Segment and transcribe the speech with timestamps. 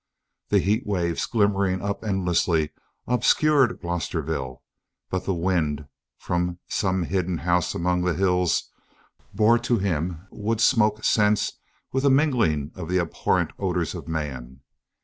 [0.49, 2.71] The heat waves, glimmering up endlessly,
[3.05, 4.63] obscured Glosterville,
[5.11, 5.85] but the wind,
[6.17, 8.71] from some hidden house among the hills,
[9.31, 11.53] bore to him wood smoke scents
[11.93, 14.61] with a mingling of the abhorrent odors of man.